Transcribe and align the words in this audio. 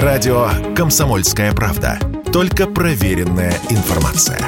Радио 0.00 0.48
«Комсомольская 0.74 1.52
правда». 1.52 1.98
Только 2.32 2.66
проверенная 2.66 3.52
информация. 3.68 4.38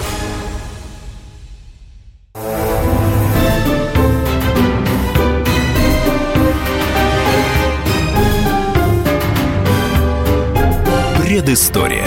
Предыстория. 11.19 12.07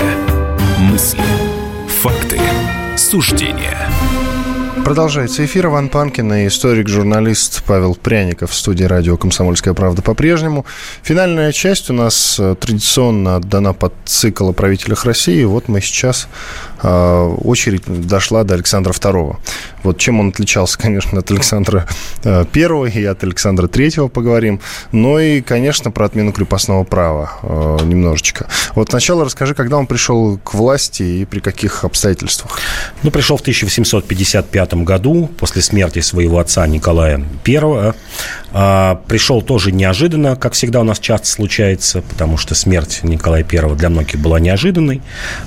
Мысли. 0.79 1.21
Факты. 2.01 2.41
Суждения. 2.95 3.77
Продолжается 4.87 5.43
эфир. 5.43 5.65
Иван 5.65 5.89
Панкин 5.89 6.33
и 6.33 6.47
историк-журналист 6.47 7.61
Павел 7.65 7.93
Пряников 7.93 8.51
в 8.51 8.55
студии 8.55 8.85
радио 8.85 9.17
«Комсомольская 9.17 9.73
правда» 9.73 10.01
по-прежнему. 10.01 10.65
Финальная 11.03 11.51
часть 11.51 11.89
у 11.89 11.93
нас 11.93 12.37
э, 12.39 12.55
традиционно 12.57 13.35
отдана 13.35 13.73
под 13.73 13.91
цикл 14.05 14.47
о 14.47 14.53
правителях 14.53 15.03
России. 15.03 15.43
Вот 15.43 15.67
мы 15.67 15.81
сейчас 15.81 16.29
очередь 16.83 17.83
дошла 17.87 18.43
до 18.43 18.53
Александра 18.53 18.91
II. 18.91 19.37
Вот 19.83 19.97
чем 19.97 20.19
он 20.19 20.29
отличался, 20.29 20.77
конечно, 20.79 21.19
от 21.19 21.31
Александра 21.31 21.87
э, 22.23 22.45
I 22.53 22.91
и 22.91 23.05
от 23.05 23.23
Александра 23.23 23.67
III 23.67 24.09
поговорим. 24.09 24.59
Но 24.91 25.19
и, 25.19 25.41
конечно, 25.41 25.91
про 25.91 26.05
отмену 26.05 26.31
крепостного 26.31 26.83
права 26.83 27.31
э, 27.43 27.77
немножечко. 27.85 28.47
Вот 28.75 28.89
сначала 28.89 29.25
расскажи, 29.25 29.53
когда 29.53 29.77
он 29.77 29.87
пришел 29.87 30.37
к 30.37 30.53
власти 30.53 31.03
и 31.03 31.25
при 31.25 31.39
каких 31.39 31.83
обстоятельствах? 31.83 32.59
Ну, 33.03 33.11
пришел 33.11 33.37
в 33.37 33.41
1855 33.41 34.73
году, 34.75 35.29
после 35.37 35.61
смерти 35.61 35.99
своего 35.99 36.39
отца 36.39 36.67
Николая 36.67 37.23
I. 37.45 37.93
А, 38.53 39.01
пришел 39.07 39.41
тоже 39.41 39.71
неожиданно, 39.71 40.35
как 40.35 40.53
всегда 40.53 40.81
у 40.81 40.83
нас 40.83 40.99
часто 40.99 41.27
случается, 41.27 42.01
потому 42.01 42.37
что 42.37 42.55
смерть 42.55 43.01
Николая 43.03 43.45
I 43.49 43.75
для 43.75 43.89
многих 43.89 44.19
была 44.19 44.39
неожиданной. 44.39 45.01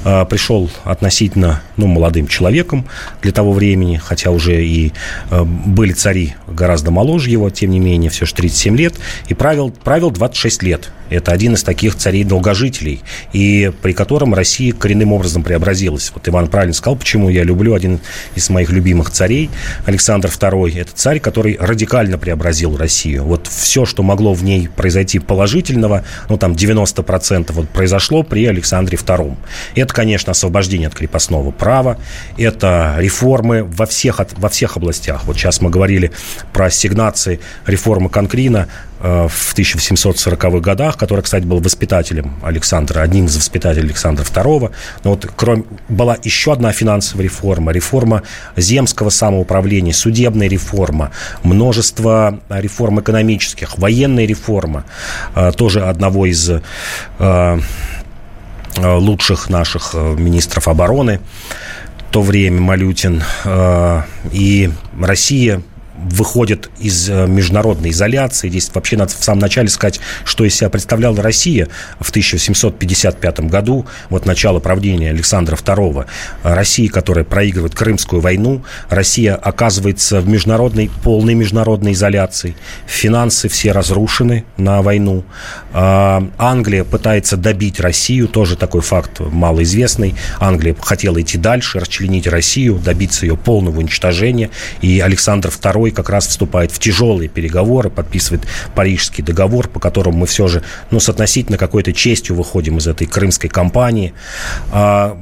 А, 0.04 0.24
пришел 0.24 0.70
относительно 0.84 1.62
ну, 1.76 1.86
молодым 1.86 2.26
человеком 2.26 2.86
для 3.22 3.32
того 3.32 3.52
времени, 3.52 3.96
хотя 3.96 4.30
уже 4.30 4.64
и 4.64 4.92
а, 5.30 5.44
были 5.44 5.92
цари 5.92 6.34
гораздо 6.46 6.90
моложе 6.90 7.30
его, 7.30 7.50
тем 7.50 7.70
не 7.70 7.78
менее, 7.78 8.10
все 8.10 8.26
же 8.26 8.34
37 8.34 8.76
лет, 8.76 8.94
и 9.28 9.34
правил, 9.34 9.70
правил 9.70 10.10
26 10.10 10.62
лет. 10.62 10.90
Это 11.10 11.32
один 11.32 11.54
из 11.54 11.64
таких 11.64 11.96
царей-долгожителей, 11.96 13.02
и 13.32 13.72
при 13.82 13.92
котором 13.92 14.32
Россия 14.32 14.72
коренным 14.72 15.12
образом 15.12 15.42
преобразилась. 15.42 16.12
Вот 16.14 16.26
Иван 16.28 16.46
правильно 16.46 16.72
сказал, 16.72 16.96
почему 16.96 17.28
я 17.28 17.42
люблю 17.42 17.74
один 17.74 17.98
из 18.36 18.48
моих 18.48 18.70
любимых 18.70 19.10
царей, 19.10 19.50
Александр 19.86 20.28
II. 20.28 20.80
Это 20.80 20.92
царь, 20.94 21.18
который 21.18 21.56
радикально 21.60 22.16
преобразил 22.16 22.76
Россию. 22.76 22.89
Вот 23.20 23.46
все, 23.46 23.84
что 23.84 24.02
могло 24.02 24.34
в 24.34 24.44
ней 24.44 24.68
произойти 24.68 25.18
положительного, 25.18 26.04
ну 26.28 26.36
там 26.36 26.52
90% 26.52 27.52
вот 27.52 27.68
произошло 27.68 28.22
при 28.22 28.46
Александре 28.46 28.98
II. 28.98 29.36
Это, 29.74 29.94
конечно, 29.94 30.32
освобождение 30.32 30.88
от 30.88 30.94
крепостного 30.94 31.50
права, 31.50 31.98
это 32.36 32.96
реформы 32.98 33.64
во 33.64 33.86
всех, 33.86 34.20
во 34.36 34.48
всех 34.48 34.76
областях. 34.76 35.24
Вот 35.24 35.36
сейчас 35.36 35.60
мы 35.60 35.70
говорили 35.70 36.12
про 36.52 36.66
ассигнации 36.66 37.40
реформы 37.66 38.08
Конкрина, 38.08 38.68
в 39.00 39.54
1840-х 39.54 40.60
годах, 40.60 40.98
который, 40.98 41.22
кстати, 41.22 41.44
был 41.44 41.60
воспитателем 41.60 42.34
Александра, 42.42 43.00
одним 43.00 43.26
из 43.26 43.36
воспитателей 43.36 43.86
Александра 43.86 44.24
II. 44.24 44.70
Но 45.04 45.10
вот 45.10 45.26
кроме, 45.36 45.64
была 45.88 46.18
еще 46.22 46.52
одна 46.52 46.72
финансовая 46.72 47.24
реформа, 47.24 47.72
реформа 47.72 48.22
земского 48.56 49.08
самоуправления, 49.08 49.94
судебная 49.94 50.48
реформа, 50.48 51.12
множество 51.42 52.40
реформ 52.50 53.00
экономических, 53.00 53.78
военная 53.78 54.26
реформа, 54.26 54.84
э, 55.34 55.52
тоже 55.56 55.82
одного 55.86 56.26
из 56.26 56.50
э, 57.18 57.60
лучших 58.76 59.48
наших 59.48 59.94
министров 59.94 60.68
обороны 60.68 61.20
в 62.08 62.12
то 62.12 62.22
время 62.22 62.60
Малютин. 62.60 63.22
И 64.32 64.70
Россия 65.00 65.62
выходит 66.02 66.70
из 66.78 67.08
э, 67.08 67.26
международной 67.26 67.90
изоляции. 67.90 68.48
Здесь 68.48 68.70
вообще 68.74 68.96
надо 68.96 69.12
в 69.12 69.24
самом 69.24 69.40
начале 69.40 69.68
сказать, 69.68 70.00
что 70.24 70.44
из 70.44 70.54
себя 70.54 70.70
представляла 70.70 71.22
Россия 71.22 71.68
в 72.00 72.10
1755 72.10 73.40
году, 73.40 73.86
вот 74.08 74.26
начало 74.26 74.60
правления 74.60 75.10
Александра 75.10 75.56
II. 75.56 76.06
Россия, 76.42 76.88
которая 76.88 77.24
проигрывает 77.24 77.74
Крымскую 77.74 78.20
войну, 78.20 78.62
Россия 78.88 79.34
оказывается 79.34 80.20
в 80.20 80.28
международной, 80.28 80.90
полной 81.02 81.34
международной 81.34 81.92
изоляции. 81.92 82.56
Финансы 82.86 83.48
все 83.48 83.72
разрушены 83.72 84.44
на 84.56 84.82
войну. 84.82 85.24
А, 85.72 86.26
Англия 86.38 86.84
пытается 86.84 87.36
добить 87.36 87.80
Россию, 87.80 88.28
тоже 88.28 88.56
такой 88.56 88.80
факт 88.80 89.20
малоизвестный. 89.20 90.14
Англия 90.38 90.74
хотела 90.80 91.20
идти 91.20 91.38
дальше, 91.38 91.80
расчленить 91.80 92.26
Россию, 92.26 92.78
добиться 92.78 93.26
ее 93.26 93.36
полного 93.36 93.78
уничтожения. 93.78 94.50
И 94.80 95.00
Александр 95.00 95.48
II 95.48 95.89
Кремль 95.90 95.92
как 95.92 96.10
раз 96.10 96.26
вступает 96.26 96.72
в 96.72 96.78
тяжелые 96.78 97.28
переговоры, 97.28 97.90
подписывает 97.90 98.46
Парижский 98.74 99.22
договор, 99.22 99.68
по 99.68 99.80
которому 99.80 100.18
мы 100.18 100.26
все 100.26 100.48
же, 100.48 100.62
ну, 100.90 101.00
с 101.00 101.08
относительно 101.08 101.58
какой-то 101.58 101.92
честью 101.92 102.36
выходим 102.36 102.78
из 102.78 102.86
этой 102.86 103.06
крымской 103.06 103.50
кампании. 103.50 104.12
А, 104.72 105.18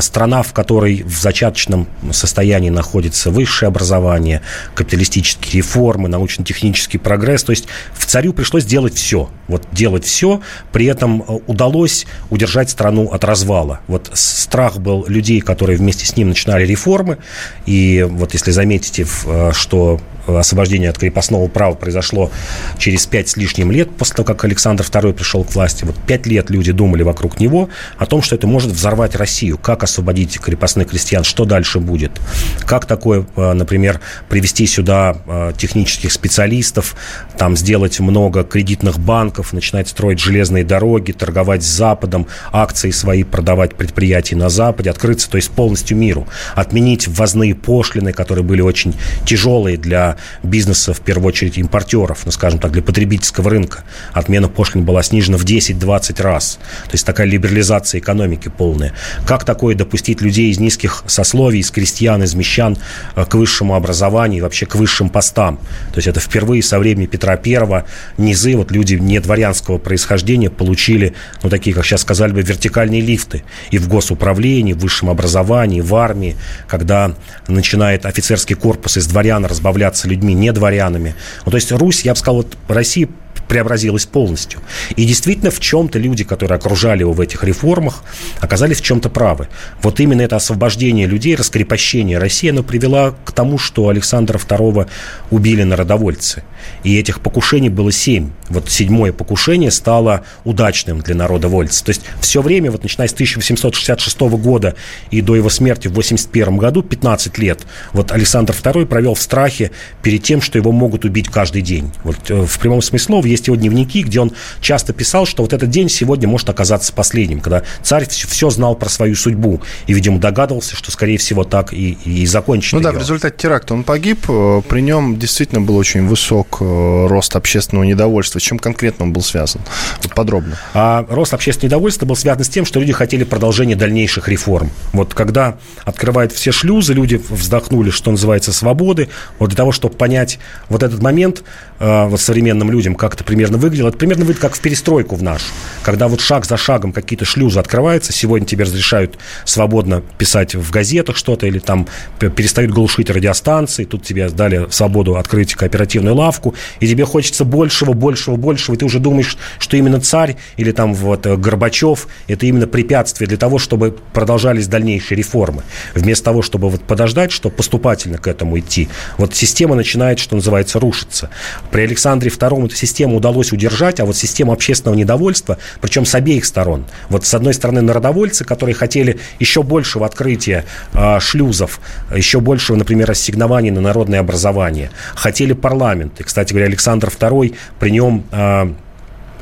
страна, 0.00 0.42
в 0.42 0.52
которой 0.52 1.02
в 1.02 1.20
зачаточном 1.20 1.86
состоянии 2.12 2.70
находится 2.70 3.30
высшее 3.30 3.68
образование, 3.68 4.40
капиталистические 4.74 5.62
реформы, 5.62 6.08
научно-технический 6.08 6.98
прогресс. 6.98 7.44
То 7.44 7.52
есть 7.52 7.66
в 7.94 8.06
царю 8.06 8.32
пришлось 8.32 8.64
делать 8.64 8.94
все. 8.94 9.28
Вот 9.48 9.66
делать 9.72 10.04
все, 10.04 10.40
при 10.72 10.86
этом 10.86 11.22
э, 11.22 11.38
удалось 11.46 12.06
удержать 12.30 12.70
страну 12.70 13.08
от 13.12 13.24
развала. 13.24 13.80
Вот 13.88 14.10
страх 14.14 14.78
был 14.78 15.04
людей, 15.08 15.40
которые 15.40 15.76
вместе 15.76 16.06
с 16.06 16.16
ним 16.16 16.28
начинали 16.28 16.66
реформы. 16.66 17.18
И 17.66 18.06
вот 18.08 18.34
если 18.34 18.50
заметите, 18.50 19.06
э, 19.26 19.52
что 19.52 20.00
освобождение 20.26 20.90
от 20.90 20.98
крепостного 20.98 21.48
права 21.48 21.74
произошло 21.74 22.30
через 22.78 23.06
пять 23.06 23.28
с 23.28 23.36
лишним 23.36 23.70
лет 23.70 23.90
после 23.96 24.16
того, 24.16 24.26
как 24.26 24.44
Александр 24.44 24.84
II 24.84 25.12
пришел 25.12 25.44
к 25.44 25.54
власти. 25.54 25.84
Вот 25.84 25.96
пять 26.06 26.26
лет 26.26 26.50
люди 26.50 26.72
думали 26.72 27.02
вокруг 27.02 27.40
него 27.40 27.68
о 27.98 28.06
том, 28.06 28.22
что 28.22 28.34
это 28.34 28.46
может 28.46 28.70
взорвать 28.70 29.16
Россию. 29.16 29.58
Как 29.58 29.82
освободить 29.82 30.38
крепостных 30.38 30.88
крестьян? 30.88 31.24
Что 31.24 31.44
дальше 31.44 31.80
будет? 31.80 32.12
Как 32.60 32.86
такое, 32.86 33.26
э, 33.36 33.52
например, 33.52 34.00
привести 34.28 34.66
сюда 34.66 35.16
э, 35.26 35.52
технических 35.56 36.12
специалистов, 36.12 36.96
там 37.36 37.56
сделать 37.56 37.98
много 38.00 38.44
кредитных 38.44 38.98
банков, 38.98 39.52
начинать 39.52 39.88
строить 39.88 40.20
железные 40.20 40.64
дороги, 40.64 41.12
торговать 41.12 41.62
с 41.62 41.66
Западом, 41.66 42.26
акции 42.52 42.90
свои 42.90 43.24
продавать 43.24 43.74
предприятий 43.74 44.34
на 44.34 44.48
Западе, 44.48 44.90
открыться, 44.90 45.30
то 45.30 45.36
есть 45.36 45.50
полностью 45.50 45.96
миру, 45.96 46.26
отменить 46.54 47.08
ввозные 47.08 47.54
пошлины, 47.54 48.12
которые 48.12 48.44
были 48.44 48.60
очень 48.60 48.94
тяжелые 49.24 49.76
для 49.76 50.11
бизнеса, 50.42 50.94
в 50.94 51.00
первую 51.00 51.28
очередь 51.28 51.58
импортеров, 51.58 52.24
ну, 52.24 52.32
скажем 52.32 52.58
так, 52.58 52.72
для 52.72 52.82
потребительского 52.82 53.50
рынка. 53.50 53.84
Отмена 54.12 54.48
пошлин 54.48 54.84
была 54.84 55.02
снижена 55.02 55.38
в 55.38 55.44
10-20 55.44 56.22
раз. 56.22 56.58
То 56.84 56.92
есть 56.92 57.06
такая 57.06 57.26
либерализация 57.26 58.00
экономики 58.00 58.50
полная. 58.56 58.92
Как 59.26 59.44
такое 59.44 59.74
допустить 59.74 60.20
людей 60.20 60.50
из 60.50 60.58
низких 60.58 61.04
сословий, 61.06 61.60
из 61.60 61.70
крестьян, 61.70 62.22
из 62.22 62.34
мещан 62.34 62.76
э, 63.16 63.24
к 63.24 63.34
высшему 63.34 63.74
образованию 63.74 64.42
вообще 64.42 64.66
к 64.66 64.74
высшим 64.74 65.08
постам? 65.08 65.58
То 65.92 65.98
есть 65.98 66.08
это 66.08 66.20
впервые 66.20 66.62
со 66.62 66.78
времени 66.78 67.06
Петра 67.06 67.38
I 67.44 67.84
низы, 68.18 68.56
вот 68.56 68.70
люди 68.70 68.94
не 68.94 69.20
дворянского 69.20 69.78
происхождения 69.78 70.50
получили, 70.50 71.14
ну, 71.42 71.50
такие, 71.50 71.74
как 71.74 71.84
сейчас 71.84 72.02
сказали 72.02 72.32
бы, 72.32 72.42
вертикальные 72.42 73.00
лифты. 73.00 73.44
И 73.70 73.78
в 73.78 73.88
госуправлении, 73.88 74.72
в 74.72 74.78
высшем 74.78 75.10
образовании, 75.10 75.80
в 75.80 75.94
армии, 75.94 76.36
когда 76.66 77.14
начинает 77.48 78.06
офицерский 78.06 78.56
корпус 78.56 78.96
из 78.96 79.06
дворян 79.06 79.44
разбавляться 79.44 80.01
являться 80.02 80.08
людьми, 80.08 80.34
не 80.34 80.52
дворянами. 80.52 81.14
Ну, 81.44 81.50
то 81.50 81.56
есть 81.56 81.72
Русь, 81.72 82.02
я 82.04 82.12
бы 82.12 82.18
сказал, 82.18 82.36
вот 82.36 82.56
Россия 82.68 83.08
преобразилась 83.48 84.06
полностью. 84.06 84.60
И 84.96 85.04
действительно, 85.04 85.50
в 85.50 85.60
чем-то 85.60 85.98
люди, 85.98 86.24
которые 86.24 86.56
окружали 86.56 87.00
его 87.00 87.12
в 87.12 87.20
этих 87.20 87.44
реформах, 87.44 88.02
оказались 88.40 88.80
в 88.80 88.84
чем-то 88.84 89.10
правы. 89.10 89.48
Вот 89.82 90.00
именно 90.00 90.22
это 90.22 90.36
освобождение 90.36 91.06
людей, 91.06 91.36
раскрепощение 91.36 92.18
России, 92.18 92.50
оно 92.50 92.62
привело 92.62 93.14
к 93.24 93.32
тому, 93.32 93.58
что 93.58 93.88
Александра 93.88 94.38
II 94.38 94.86
убили 95.30 95.64
народовольцы. 95.64 96.44
И 96.82 96.98
этих 96.98 97.20
покушений 97.20 97.68
было 97.68 97.92
семь. 97.92 98.30
Вот 98.48 98.70
седьмое 98.70 99.12
покушение 99.12 99.70
стало 99.70 100.24
удачным 100.44 101.00
для 101.00 101.14
народовольцев. 101.14 101.84
То 101.84 101.90
есть 101.90 102.02
все 102.20 102.42
время, 102.42 102.70
вот 102.70 102.82
начиная 102.82 103.08
с 103.08 103.12
1866 103.12 104.20
года 104.20 104.74
и 105.10 105.20
до 105.20 105.36
его 105.36 105.48
смерти 105.48 105.88
в 105.88 105.92
81 105.92 106.56
году, 106.56 106.82
15 106.82 107.38
лет, 107.38 107.60
вот 107.92 108.12
Александр 108.12 108.54
II 108.54 108.86
провел 108.86 109.14
в 109.14 109.20
страхе 109.22 109.70
перед 110.02 110.22
тем, 110.22 110.40
что 110.40 110.58
его 110.58 110.72
могут 110.72 111.04
убить 111.04 111.28
каждый 111.28 111.62
день. 111.62 111.92
Вот 112.04 112.30
э, 112.30 112.46
в 112.46 112.58
прямом 112.58 112.82
смысле 112.82 113.06
слова 113.06 113.26
есть 113.26 113.46
его 113.46 113.56
дневники, 113.56 114.02
где 114.02 114.20
он 114.20 114.32
часто 114.60 114.92
писал, 114.92 115.26
что 115.26 115.42
вот 115.42 115.52
этот 115.52 115.70
день 115.70 115.88
сегодня 115.88 116.28
может 116.28 116.48
оказаться 116.48 116.92
последним, 116.92 117.40
когда 117.40 117.62
царь 117.82 118.08
все, 118.08 118.26
все 118.28 118.50
знал 118.50 118.74
про 118.74 118.88
свою 118.88 119.14
судьбу 119.14 119.60
и, 119.86 119.92
видимо, 119.92 120.18
догадывался, 120.18 120.76
что, 120.76 120.90
скорее 120.90 121.18
всего, 121.18 121.44
так 121.44 121.72
и, 121.72 121.98
и 122.04 122.26
закончится. 122.26 122.76
Ну 122.76 122.82
да, 122.82 122.92
в 122.92 122.98
результате 122.98 123.36
теракта 123.36 123.74
он 123.74 123.84
погиб. 123.84 124.26
Э, 124.28 124.62
при 124.68 124.80
нем 124.80 125.18
действительно 125.18 125.60
был 125.60 125.76
очень 125.76 126.06
высок 126.06 126.51
вдруг 126.52 126.58
э, 126.60 127.06
рост 127.08 127.34
общественного 127.36 127.84
недовольства? 127.84 128.40
Чем 128.40 128.58
конкретно 128.58 129.06
он 129.06 129.12
был 129.12 129.22
связан? 129.22 129.60
Вот 130.02 130.14
подробно. 130.14 130.58
А 130.74 131.04
рост 131.08 131.34
общественного 131.34 131.68
недовольства 131.68 132.06
был 132.06 132.16
связан 132.16 132.44
с 132.44 132.48
тем, 132.48 132.64
что 132.64 132.80
люди 132.80 132.92
хотели 132.92 133.24
продолжения 133.24 133.76
дальнейших 133.76 134.28
реформ. 134.28 134.70
Вот 134.92 135.14
когда 135.14 135.58
открывают 135.84 136.32
все 136.32 136.52
шлюзы, 136.52 136.94
люди 136.94 137.20
вздохнули, 137.28 137.90
что 137.90 138.10
называется, 138.10 138.52
свободы. 138.52 139.08
Вот 139.38 139.48
для 139.48 139.56
того, 139.56 139.72
чтобы 139.72 139.96
понять 139.96 140.38
вот 140.68 140.82
этот 140.82 141.02
момент, 141.02 141.42
э, 141.78 142.06
вот 142.06 142.20
современным 142.20 142.70
людям, 142.70 142.94
как 142.94 143.14
это 143.14 143.24
примерно 143.24 143.58
выглядело, 143.58 143.88
это 143.88 143.98
примерно 143.98 144.24
выглядит 144.24 144.42
как 144.42 144.54
в 144.54 144.60
перестройку 144.60 145.16
в 145.16 145.22
нашу. 145.22 145.44
Когда 145.82 146.06
вот 146.08 146.20
шаг 146.20 146.44
за 146.44 146.56
шагом 146.56 146.92
какие-то 146.92 147.24
шлюзы 147.24 147.58
открываются, 147.58 148.12
сегодня 148.12 148.46
тебе 148.46 148.64
разрешают 148.64 149.18
свободно 149.44 150.02
писать 150.18 150.54
в 150.54 150.70
газетах 150.70 151.16
что-то 151.16 151.46
или 151.46 151.58
там 151.58 151.88
перестают 152.18 152.70
глушить 152.70 153.10
радиостанции, 153.10 153.84
тут 153.84 154.04
тебе 154.04 154.28
дали 154.28 154.68
свободу 154.70 155.16
открыть 155.16 155.54
кооперативную 155.54 156.14
лавку, 156.14 156.54
и 156.80 156.86
тебе 156.86 157.04
хочется 157.04 157.44
большего, 157.44 157.92
большего, 157.92 158.36
большего, 158.36 158.74
и 158.74 158.78
ты 158.78 158.84
уже 158.84 159.00
думаешь, 159.00 159.36
что 159.58 159.76
именно 159.76 160.00
царь 160.00 160.36
или 160.56 160.70
там 160.70 160.94
вот 160.94 161.26
э, 161.26 161.36
Горбачев– 161.36 162.06
это 162.28 162.46
именно 162.46 162.66
препятствие 162.66 163.26
для 163.26 163.36
того, 163.36 163.58
чтобы 163.58 163.96
продолжались 164.12 164.68
дальнейшие 164.68 165.18
реформы. 165.18 165.62
Вместо 165.94 166.24
того, 166.24 166.42
чтобы 166.42 166.70
вот 166.70 166.82
подождать, 166.82 167.32
чтобы 167.32 167.56
поступательно 167.56 168.18
к 168.18 168.28
этому 168.28 168.58
идти, 168.58 168.88
вот 169.18 169.34
система 169.34 169.74
начинает, 169.74 170.18
что 170.20 170.36
называется, 170.36 170.78
рушиться. 170.78 171.30
При 171.70 171.82
Александре 171.82 172.30
II 172.30 172.66
эту 172.66 172.76
систему 172.76 173.16
удалось 173.16 173.52
удержать, 173.52 173.98
а 173.98 174.04
вот 174.04 174.16
систему 174.16 174.52
общественного 174.52 174.96
недовольства, 174.96 175.58
причем 175.80 176.04
с 176.04 176.14
обеих 176.14 176.44
сторон. 176.44 176.84
Вот 177.08 177.24
с 177.24 177.34
одной 177.34 177.54
стороны 177.54 177.82
народовольцы, 177.82 178.44
которые 178.44 178.74
хотели 178.74 179.18
еще 179.38 179.62
большего 179.62 180.06
открытия 180.06 180.64
э, 180.92 181.20
шлюзов, 181.20 181.80
еще 182.14 182.40
большего, 182.40 182.76
например, 182.76 183.10
ассигнований 183.10 183.70
на 183.70 183.80
народное 183.80 184.20
образование. 184.20 184.90
Хотели 185.14 185.52
парламент. 185.52 186.20
И, 186.20 186.24
кстати 186.24 186.52
говоря, 186.52 186.66
Александр 186.66 187.08
II 187.08 187.56
при 187.78 187.90
нем 187.90 188.24
э, 188.32 188.72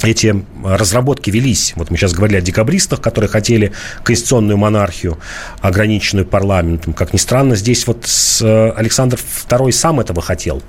эти 0.03 0.45
разработки 0.65 1.31
велись. 1.31 1.73
Вот 1.77 1.91
мы 1.91 1.97
сейчас 1.97 2.13
говорили 2.13 2.39
о 2.39 2.41
декабристах, 2.41 3.01
которые 3.01 3.29
хотели 3.29 3.73
конституционную 4.03 4.57
монархию, 4.57 5.19
ограниченную 5.61 6.27
парламентом. 6.27 6.93
Как 6.93 7.13
ни 7.13 7.19
странно, 7.19 7.57
здесь 7.57 7.87
вот 7.87 8.07
э, 8.41 8.71
Александр 8.77 9.19
II 9.49 9.73
сам 9.73 10.01
этого 10.01 10.23
хотел. 10.23 10.63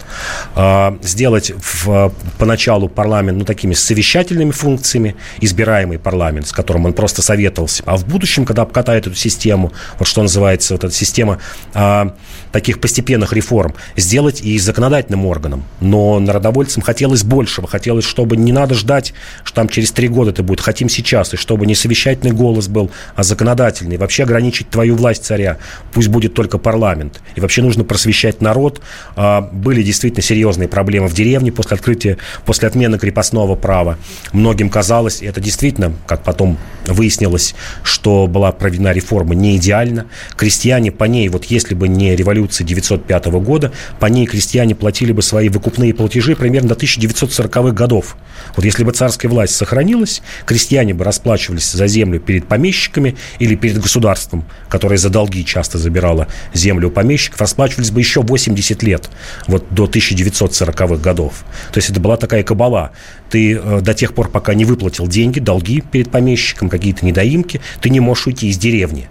А, 0.55 0.97
сделать 1.01 1.51
в, 1.55 2.13
поначалу 2.37 2.89
парламент 2.89 3.39
ну, 3.39 3.45
такими 3.45 3.73
совещательными 3.73 4.51
функциями, 4.51 5.15
избираемый 5.39 5.99
парламент, 5.99 6.47
с 6.47 6.51
которым 6.51 6.85
он 6.85 6.93
просто 6.93 7.21
советовался. 7.21 7.83
А 7.85 7.97
в 7.97 8.05
будущем, 8.05 8.45
когда 8.45 8.63
обкатает 8.63 9.07
эту 9.07 9.15
систему, 9.15 9.71
вот 9.97 10.07
что 10.07 10.21
называется, 10.21 10.73
вот 10.73 10.83
эта 10.83 10.93
система 10.93 11.39
а, 11.73 12.15
таких 12.51 12.81
постепенных 12.81 13.33
реформ, 13.33 13.75
сделать 13.95 14.41
и 14.41 14.57
законодательным 14.59 15.25
органом. 15.25 15.63
Но 15.79 16.19
народовольцам 16.19 16.81
хотелось 16.83 17.23
большего. 17.23 17.67
Хотелось, 17.67 18.05
чтобы 18.05 18.37
не 18.37 18.51
надо 18.51 18.75
ждать 18.75 19.13
что 19.43 19.55
там 19.55 19.69
через 19.69 19.91
три 19.91 20.07
года 20.07 20.31
это 20.31 20.43
будет, 20.43 20.61
хотим 20.61 20.89
сейчас, 20.89 21.33
и 21.33 21.37
чтобы 21.37 21.65
не 21.65 21.75
совещательный 21.75 22.31
голос 22.31 22.67
был, 22.67 22.91
а 23.15 23.23
законодательный, 23.23 23.97
вообще 23.97 24.23
ограничить 24.23 24.69
твою 24.69 24.95
власть 24.95 25.25
царя, 25.25 25.57
пусть 25.93 26.07
будет 26.07 26.33
только 26.33 26.57
парламент. 26.57 27.21
И 27.35 27.41
вообще 27.41 27.61
нужно 27.61 27.83
просвещать 27.83 28.41
народ. 28.41 28.81
А, 29.15 29.41
были 29.41 29.83
действительно 29.83 30.21
серьезные 30.21 30.67
проблемы 30.67 31.07
в 31.07 31.13
деревне 31.13 31.51
после 31.51 31.75
открытия, 31.75 32.17
после 32.45 32.67
отмены 32.67 32.97
крепостного 32.97 33.55
права. 33.55 33.97
Многим 34.33 34.69
казалось, 34.69 35.21
и 35.21 35.25
это 35.25 35.41
действительно, 35.41 35.93
как 36.07 36.23
потом 36.23 36.57
выяснилось, 36.85 37.55
что 37.83 38.27
была 38.27 38.51
проведена 38.51 38.91
реформа 38.91 39.35
не 39.35 39.57
идеально. 39.57 40.05
Крестьяне 40.35 40.91
по 40.91 41.05
ней, 41.05 41.29
вот 41.29 41.45
если 41.45 41.75
бы 41.75 41.87
не 41.87 42.15
революция 42.15 42.65
905 42.65 43.25
года, 43.25 43.71
по 43.99 44.07
ней 44.07 44.25
крестьяне 44.25 44.75
платили 44.75 45.11
бы 45.11 45.21
свои 45.21 45.49
выкупные 45.49 45.93
платежи 45.93 46.35
примерно 46.35 46.69
до 46.69 46.75
1940-х 46.75 47.71
годов. 47.71 48.17
Вот 48.55 48.65
если 48.65 48.83
бы 48.83 48.91
царская 49.01 49.31
власть 49.31 49.55
сохранилась, 49.55 50.21
крестьяне 50.45 50.93
бы 50.93 51.03
расплачивались 51.03 51.71
за 51.71 51.87
землю 51.87 52.19
перед 52.19 52.47
помещиками 52.47 53.15
или 53.39 53.55
перед 53.55 53.79
государством, 53.79 54.45
которое 54.69 54.97
за 54.97 55.09
долги 55.09 55.43
часто 55.43 55.79
забирало 55.79 56.27
землю 56.53 56.89
у 56.89 56.91
помещиков, 56.91 57.41
расплачивались 57.41 57.89
бы 57.89 57.99
еще 57.99 58.21
80 58.21 58.83
лет, 58.83 59.09
вот 59.47 59.65
до 59.71 59.85
1940-х 59.85 60.97
годов. 60.97 61.45
То 61.73 61.79
есть 61.79 61.89
это 61.89 61.99
была 61.99 62.15
такая 62.15 62.43
кабала. 62.43 62.91
Ты 63.31 63.55
э, 63.55 63.81
до 63.81 63.95
тех 63.95 64.13
пор, 64.13 64.29
пока 64.29 64.53
не 64.53 64.65
выплатил 64.65 65.07
деньги, 65.07 65.39
долги 65.39 65.81
перед 65.81 66.11
помещиком, 66.11 66.69
какие-то 66.69 67.03
недоимки, 67.03 67.59
ты 67.81 67.89
не 67.89 68.01
можешь 68.01 68.27
уйти 68.27 68.49
из 68.49 68.59
деревни. 68.59 69.09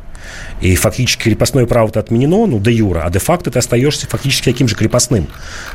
И 0.60 0.74
фактически 0.76 1.24
крепостное 1.24 1.66
право-то 1.66 2.00
отменено, 2.00 2.46
ну, 2.46 2.60
де 2.60 2.72
юра, 2.72 3.02
а 3.04 3.10
де-факто 3.10 3.50
ты 3.50 3.58
остаешься 3.58 4.06
фактически 4.06 4.44
таким 4.44 4.68
же 4.68 4.76
крепостным. 4.76 5.26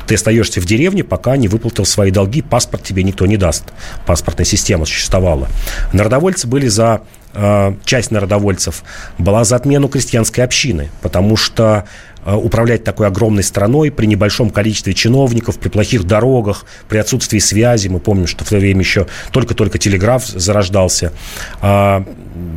Ты 0.06 0.14
остаешься 0.14 0.60
в 0.60 0.64
деревне, 0.64 1.04
пока 1.04 1.36
не 1.36 1.48
выплатил 1.48 1.84
свои 1.84 2.10
долги, 2.10 2.42
паспорт 2.42 2.82
тебе 2.82 3.02
никто 3.02 3.26
не 3.26 3.36
даст. 3.36 3.64
Паспортная 4.06 4.46
система 4.46 4.84
существовала. 4.84 5.48
Народовольцы 5.92 6.46
были 6.46 6.68
за 6.68 7.02
э, 7.34 7.74
часть 7.84 8.10
народовольцев 8.10 8.82
была 9.18 9.44
за 9.44 9.56
отмену 9.56 9.88
крестьянской 9.88 10.44
общины, 10.44 10.90
потому 11.02 11.36
что 11.36 11.84
Э, 12.26 12.34
управлять 12.34 12.82
такой 12.82 13.06
огромной 13.06 13.44
страной 13.44 13.92
при 13.92 14.06
небольшом 14.06 14.50
количестве 14.50 14.94
чиновников, 14.94 15.60
при 15.60 15.68
плохих 15.68 16.04
дорогах, 16.04 16.64
при 16.88 16.98
отсутствии 16.98 17.38
связи. 17.38 17.86
Мы 17.86 18.00
помним, 18.00 18.26
что 18.26 18.44
в 18.44 18.48
то 18.48 18.56
время 18.56 18.80
еще 18.80 19.06
только-только 19.30 19.78
телеграф 19.78 20.26
зарождался. 20.26 21.12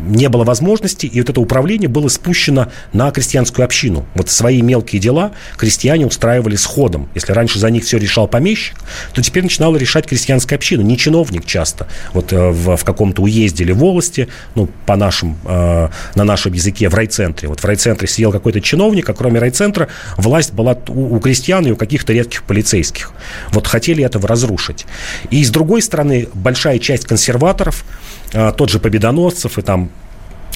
Не 0.07 0.29
было 0.29 0.43
возможности, 0.43 1.05
и 1.05 1.19
вот 1.19 1.29
это 1.29 1.39
управление 1.39 1.89
было 1.89 2.07
спущено 2.07 2.71
на 2.93 3.11
крестьянскую 3.11 3.65
общину. 3.65 4.05
Вот 4.15 4.29
свои 4.29 4.61
мелкие 4.61 5.01
дела 5.01 5.31
крестьяне 5.57 6.05
устраивали 6.05 6.55
сходом. 6.55 7.09
Если 7.15 7.31
раньше 7.31 7.59
за 7.59 7.69
них 7.69 7.83
все 7.83 7.97
решал 7.97 8.27
помещик, 8.27 8.77
то 9.13 9.21
теперь 9.21 9.43
начинала 9.43 9.77
решать 9.77 10.05
крестьянская 10.05 10.57
община, 10.57 10.81
не 10.81 10.97
чиновник 10.97 11.45
часто. 11.45 11.87
Вот 12.13 12.33
э, 12.33 12.49
в, 12.49 12.75
в 12.75 12.83
каком-то 12.83 13.21
уезде 13.21 13.63
или 13.63 13.71
волости, 13.71 14.27
ну, 14.55 14.69
по 14.85 14.95
нашим, 14.95 15.37
э, 15.45 15.89
на 16.15 16.23
нашем 16.23 16.53
языке, 16.53 16.89
в 16.89 16.93
райцентре. 16.93 17.47
Вот 17.47 17.59
в 17.59 17.65
райцентре 17.65 18.07
сидел 18.07 18.31
какой-то 18.31 18.61
чиновник, 18.61 19.09
а 19.09 19.13
кроме 19.13 19.39
райцентра 19.39 19.69
центра 19.69 19.87
власть 20.17 20.53
была 20.53 20.77
у, 20.87 21.15
у 21.15 21.19
крестьян 21.19 21.65
и 21.65 21.71
у 21.71 21.75
каких-то 21.75 22.13
редких 22.13 22.43
полицейских. 22.43 23.11
Вот 23.51 23.67
хотели 23.67 24.03
этого 24.03 24.27
разрушить. 24.27 24.85
И 25.31 25.43
с 25.43 25.49
другой 25.49 25.81
стороны, 25.81 26.27
большая 26.33 26.79
часть 26.79 27.05
консерваторов, 27.05 27.85
а, 28.33 28.51
тот 28.51 28.69
же 28.69 28.79
Победоносцев 28.79 29.57
и 29.57 29.61
там 29.69 29.87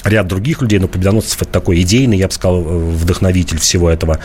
ряд 0.04 0.26
других 0.26 0.62
людей, 0.62 0.78
но 0.78 0.88
Победоносцев 0.88 1.40
это 1.42 1.50
такой 1.50 1.80
идейный, 1.82 2.16
я 2.18 2.28
бы 2.28 2.32
сказал, 2.32 2.60
э, 2.60 2.78
вдохновитель 2.90 3.58
всего 3.58 3.90
этого, 3.90 4.18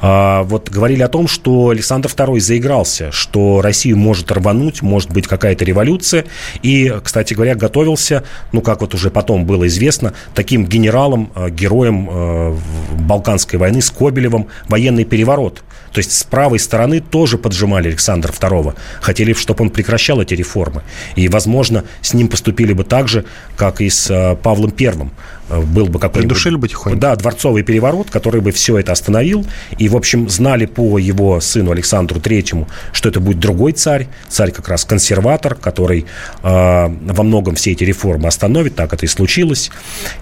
а, 0.00 0.42
вот 0.44 0.70
говорили 0.70 1.02
о 1.02 1.08
том, 1.08 1.28
что 1.28 1.70
Александр 1.70 2.08
II 2.08 2.38
заигрался, 2.40 3.10
что 3.12 3.60
Россию 3.62 3.96
может 3.96 4.30
рвануть, 4.30 4.82
может 4.82 5.10
быть 5.10 5.26
какая-то 5.26 5.64
революция, 5.64 6.24
и, 6.62 6.94
кстати 7.02 7.34
говоря, 7.34 7.54
готовился, 7.54 8.24
ну, 8.52 8.60
как 8.60 8.80
вот 8.80 8.94
уже 8.94 9.10
потом 9.10 9.46
было 9.46 9.66
известно, 9.66 10.14
таким 10.34 10.66
генералом, 10.66 11.32
э, 11.34 11.50
героем 11.50 12.08
э, 12.10 12.56
Балканской 12.98 13.58
войны 13.58 13.80
Скобелевым 13.80 14.48
военный 14.68 15.04
переворот. 15.04 15.62
То 15.92 15.98
есть 15.98 16.12
с 16.12 16.24
правой 16.24 16.58
стороны 16.58 17.00
тоже 17.00 17.36
поджимали 17.36 17.88
Александра 17.88 18.32
II. 18.32 18.74
Хотели, 19.00 19.34
чтобы 19.34 19.64
он 19.64 19.70
прекращал 19.70 20.22
эти 20.22 20.34
реформы. 20.34 20.82
И, 21.16 21.28
возможно, 21.28 21.84
с 22.00 22.14
ним 22.14 22.28
поступили 22.28 22.72
бы 22.72 22.84
так 22.84 23.08
же, 23.08 23.26
как 23.56 23.80
и 23.80 23.90
с 23.90 24.38
Павлом 24.42 24.70
Первым. 24.70 25.12
Э, 25.48 25.60
был 25.60 25.86
бы 25.86 25.98
какой-нибудь... 25.98 26.30
Придушили 26.30 26.56
бы 26.56 26.68
тихонько. 26.68 26.98
Да, 26.98 27.16
дворцовый 27.16 27.62
переворот, 27.62 28.10
который 28.10 28.40
бы 28.40 28.52
все 28.52 28.78
это 28.78 28.92
остановил. 28.92 29.46
И, 29.78 29.88
в 29.88 29.96
общем, 29.96 30.28
знали 30.28 30.66
по 30.66 30.98
его 30.98 31.40
сыну 31.40 31.72
Александру 31.72 32.20
Третьему, 32.20 32.68
что 32.92 33.08
это 33.08 33.20
будет 33.20 33.38
другой 33.38 33.72
царь, 33.72 34.08
царь 34.28 34.50
как 34.50 34.68
раз 34.68 34.84
консерватор, 34.84 35.54
который 35.54 36.06
э, 36.42 36.42
во 36.42 37.22
многом 37.22 37.54
все 37.54 37.72
эти 37.72 37.84
реформы 37.84 38.28
остановит, 38.28 38.76
так 38.76 38.92
это 38.92 39.04
и 39.06 39.08
случилось. 39.08 39.70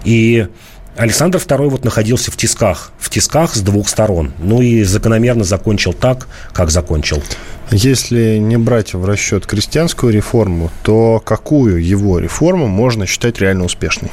И 0.03 0.47
Александр 0.97 1.37
II 1.39 1.69
вот 1.69 1.85
находился 1.85 2.31
в 2.31 2.37
тисках, 2.37 2.91
в 2.99 3.09
тисках 3.09 3.55
с 3.55 3.61
двух 3.61 3.87
сторон. 3.87 4.33
Ну 4.39 4.61
и 4.61 4.83
закономерно 4.83 5.43
закончил 5.43 5.93
так, 5.93 6.27
как 6.53 6.69
закончил. 6.69 7.23
Если 7.71 8.37
не 8.37 8.57
брать 8.57 8.93
в 8.93 9.05
расчет 9.05 9.45
крестьянскую 9.45 10.11
реформу, 10.11 10.69
то 10.83 11.21
какую 11.23 11.81
его 11.81 12.19
реформу 12.19 12.67
можно 12.67 13.05
считать 13.05 13.39
реально 13.39 13.63
успешной? 13.63 14.11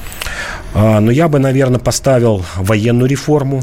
А, 0.75 1.01
ну, 1.01 1.11
я 1.11 1.27
бы, 1.27 1.41
наверное, 1.41 1.81
поставил 1.81 2.45
военную 2.57 3.09
реформу. 3.09 3.63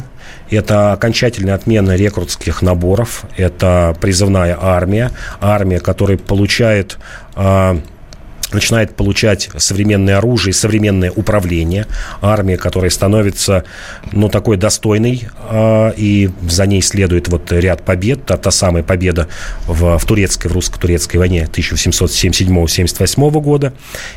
Это 0.50 0.92
окончательная 0.92 1.56
отмена 1.56 1.96
рекрутских 1.96 2.62
наборов. 2.62 3.24
Это 3.38 3.96
призывная 4.02 4.58
армия. 4.60 5.12
Армия, 5.40 5.80
которая 5.80 6.18
получает... 6.18 6.98
А, 7.36 7.80
начинает 8.54 8.96
получать 8.96 9.50
современное 9.58 10.18
оружие, 10.18 10.54
современное 10.54 11.12
управление, 11.12 11.88
армия, 12.22 12.58
которая 12.58 12.90
становится, 12.92 13.64
ну, 14.12 14.30
такой 14.30 14.58
достойной, 14.58 15.28
э, 15.50 15.94
и 15.98 16.30
за 16.48 16.66
ней 16.66 16.82
следует 16.82 17.28
вот 17.28 17.52
ряд 17.52 17.84
побед, 17.84 18.26
та, 18.26 18.38
та 18.38 18.52
самая 18.52 18.84
победа 18.84 19.28
в, 19.68 19.98
в 19.98 20.06
турецкой, 20.06 20.48
в 20.48 20.54
русско-турецкой 20.54 21.18
войне 21.18 21.50
1777-78 21.52 23.42
года. 23.42 23.74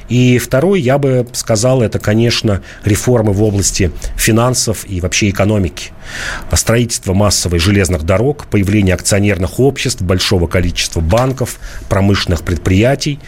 И 0.08 0.38
второй, 0.38 0.80
я 0.80 0.98
бы 0.98 1.26
сказал, 1.32 1.82
это, 1.82 1.98
конечно, 1.98 2.62
реформы 2.84 3.32
в 3.32 3.42
области 3.42 3.90
финансов 4.16 4.84
и 4.88 5.00
вообще 5.00 5.30
экономики. 5.30 5.92
Строительство 6.52 7.14
массовой 7.14 7.58
железных 7.58 8.02
дорог, 8.04 8.46
появление 8.46 8.94
акционерных 8.94 9.60
обществ, 9.60 10.02
большого 10.02 10.46
количества 10.46 11.00
банков, 11.00 11.58
промышленных 11.88 12.42
предприятий. 12.42 13.18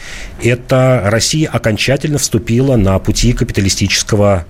Это 0.42 1.02
Россия 1.04 1.49
окончательно 1.49 2.18
вступила 2.18 2.76
на 2.76 2.99
пути 2.99 3.32
капиталистического 3.32 4.44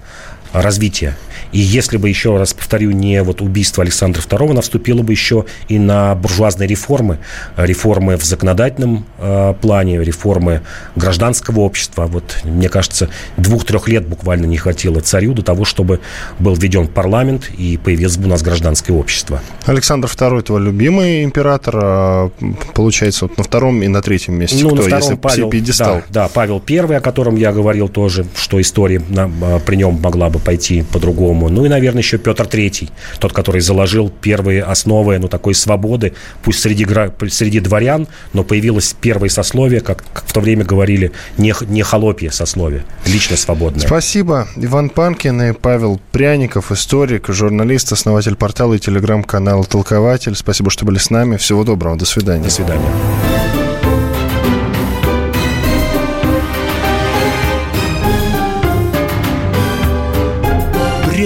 развития. 0.52 1.16
И 1.52 1.58
если 1.58 1.96
бы, 1.96 2.08
еще 2.08 2.36
раз 2.36 2.52
повторю, 2.52 2.90
не 2.90 3.22
вот 3.22 3.40
убийство 3.40 3.82
Александра 3.82 4.20
II, 4.20 4.50
она 4.50 4.60
вступила 4.60 5.02
бы 5.02 5.12
еще 5.12 5.44
и 5.68 5.78
на 5.78 6.14
буржуазные 6.14 6.68
реформы. 6.68 7.18
Реформы 7.56 8.16
в 8.16 8.24
законодательном 8.24 9.04
э, 9.18 9.54
плане, 9.60 10.02
реформы 10.02 10.62
гражданского 10.96 11.60
общества. 11.60 12.06
Вот, 12.06 12.38
мне 12.44 12.68
кажется, 12.68 13.08
двух-трех 13.36 13.88
лет 13.88 14.06
буквально 14.06 14.46
не 14.46 14.56
хватило 14.56 15.00
царю 15.00 15.34
до 15.34 15.42
того, 15.42 15.64
чтобы 15.64 16.00
был 16.38 16.54
введен 16.54 16.88
парламент 16.88 17.50
и 17.56 17.76
появилось 17.76 18.16
бы 18.16 18.26
у 18.26 18.28
нас 18.28 18.42
гражданское 18.42 18.92
общество. 18.92 19.40
Александр 19.66 20.08
II 20.08 20.42
твой 20.42 20.60
любимый 20.60 21.24
император, 21.24 21.74
а, 21.76 22.30
получается, 22.74 23.26
вот 23.26 23.38
на 23.38 23.44
втором 23.44 23.82
и 23.82 23.88
на 23.88 24.02
третьем 24.02 24.34
месте. 24.34 24.62
Ну, 24.62 24.70
Кто, 24.70 24.76
на 24.76 24.82
втором 24.82 25.02
если 25.02 25.14
Павел, 25.16 25.50
пьедестал? 25.50 25.96
Да, 26.08 26.24
да, 26.24 26.28
Павел 26.28 26.62
I, 26.68 26.96
о 26.96 27.00
котором 27.00 27.36
я 27.36 27.52
говорил 27.52 27.88
тоже, 27.88 28.26
что 28.36 28.60
история 28.60 29.02
на, 29.08 29.30
а, 29.42 29.58
при 29.60 29.76
нем 29.76 30.00
могла 30.02 30.30
бы 30.30 30.38
пойти 30.38 30.82
по-другому 30.82 31.29
по-другому. 31.30 31.48
Ну 31.48 31.66
и, 31.66 31.68
наверное, 31.68 32.02
еще 32.02 32.18
Петр 32.18 32.46
Третий, 32.46 32.90
тот, 33.18 33.32
который 33.32 33.60
заложил 33.60 34.10
первые 34.10 34.62
основы, 34.62 35.18
ну, 35.18 35.28
такой 35.28 35.54
свободы, 35.54 36.12
пусть 36.42 36.60
среди, 36.60 36.86
среди 37.28 37.60
дворян, 37.60 38.08
но 38.32 38.44
появилось 38.44 38.94
первое 39.00 39.28
сословие, 39.28 39.80
как, 39.80 40.04
как 40.12 40.24
в 40.26 40.32
то 40.32 40.40
время 40.40 40.64
говорили, 40.64 41.12
не, 41.38 41.54
не 41.68 41.82
холопье 41.82 42.30
сословие, 42.30 42.84
лично 43.06 43.36
свободное. 43.36 43.86
Спасибо. 43.86 44.48
Иван 44.56 44.90
Панкин 44.90 45.42
и 45.42 45.52
Павел 45.52 46.00
Пряников, 46.12 46.72
историк, 46.72 47.28
журналист, 47.28 47.92
основатель 47.92 48.34
портала 48.34 48.74
и 48.74 48.78
телеграм-канала 48.78 49.64
«Толкователь». 49.64 50.34
Спасибо, 50.34 50.70
что 50.70 50.84
были 50.84 50.98
с 50.98 51.10
нами. 51.10 51.36
Всего 51.36 51.64
доброго. 51.64 51.96
До 51.96 52.04
свидания. 52.04 52.44
До 52.44 52.50
свидания. 52.50 53.59